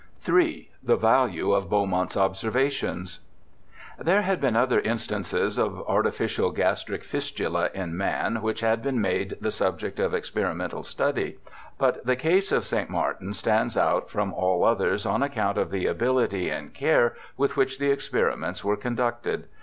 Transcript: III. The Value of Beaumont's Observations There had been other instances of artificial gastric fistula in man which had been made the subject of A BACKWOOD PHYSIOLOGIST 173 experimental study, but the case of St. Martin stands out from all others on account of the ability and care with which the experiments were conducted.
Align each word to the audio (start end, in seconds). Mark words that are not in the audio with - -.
III. 0.27 0.71
The 0.81 0.95
Value 0.95 1.51
of 1.51 1.69
Beaumont's 1.69 2.17
Observations 2.17 3.19
There 3.99 4.23
had 4.23 4.41
been 4.41 4.55
other 4.55 4.79
instances 4.79 5.59
of 5.59 5.87
artificial 5.87 6.49
gastric 6.49 7.03
fistula 7.03 7.69
in 7.75 7.95
man 7.95 8.41
which 8.41 8.61
had 8.61 8.81
been 8.81 8.99
made 8.99 9.37
the 9.39 9.51
subject 9.51 9.99
of 9.99 10.11
A 10.15 10.17
BACKWOOD 10.17 10.33
PHYSIOLOGIST 10.33 10.99
173 10.99 11.33
experimental 11.37 11.37
study, 11.37 11.37
but 11.77 12.03
the 12.03 12.15
case 12.15 12.51
of 12.51 12.65
St. 12.65 12.89
Martin 12.89 13.35
stands 13.35 13.77
out 13.77 14.09
from 14.09 14.33
all 14.33 14.63
others 14.63 15.05
on 15.05 15.21
account 15.21 15.59
of 15.59 15.69
the 15.69 15.85
ability 15.85 16.49
and 16.49 16.73
care 16.73 17.13
with 17.37 17.55
which 17.55 17.77
the 17.77 17.91
experiments 17.91 18.63
were 18.65 18.75
conducted. 18.75 19.45